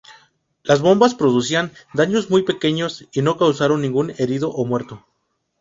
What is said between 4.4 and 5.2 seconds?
o muerto.